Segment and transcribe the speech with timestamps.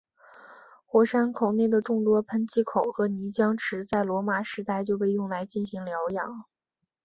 [0.87, 6.45] 火山口内的众多喷气口和泥浆池在罗马时代就被用来进行疗养。